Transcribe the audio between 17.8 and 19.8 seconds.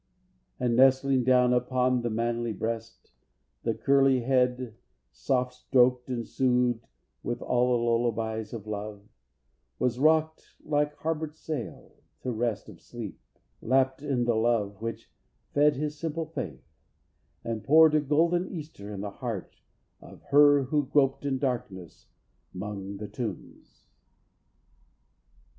a golden Easter in the heart